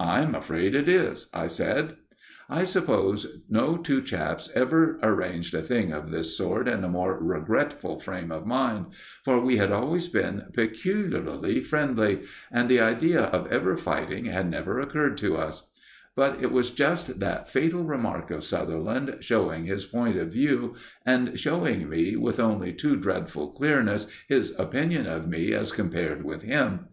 [0.00, 1.98] "I'm afraid it is," I said.
[2.48, 7.18] I suppose no two chaps ever arranged a thing of this sort in a more
[7.22, 8.86] regretful frame of mind,
[9.26, 14.80] for we had always been peculiarly friendly, and the idea of ever fighting had never
[14.80, 15.70] occurred to us;
[16.16, 21.38] but it was just that fatal remark of Sutherland, showing his point of view, and
[21.38, 26.86] showing me, with only too dreadful clearness, his opinion of me as compared with him.